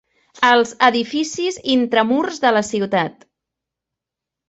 [0.51, 3.25] Els edificis intramurs de la ciutat.